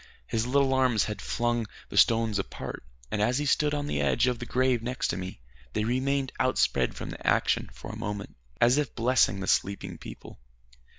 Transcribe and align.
His 0.25 0.47
little 0.47 0.73
arms 0.73 1.03
had 1.03 1.21
flung 1.21 1.67
the 1.89 1.95
stones 1.95 2.39
apart, 2.39 2.83
and 3.11 3.21
as 3.21 3.37
he 3.37 3.45
stood 3.45 3.75
on 3.75 3.85
the 3.85 4.01
edge 4.01 4.25
of 4.25 4.39
the 4.39 4.47
grave 4.47 4.81
next 4.81 5.09
to 5.09 5.15
me, 5.15 5.41
they 5.73 5.83
remained 5.83 6.31
outspread 6.39 6.95
from 6.95 7.11
the 7.11 7.27
action 7.27 7.69
for 7.71 7.91
a 7.91 7.95
moment, 7.99 8.35
as 8.59 8.79
if 8.79 8.95
blessing 8.95 9.41
the 9.41 9.47
sleeping 9.47 9.99
people. 9.99 10.39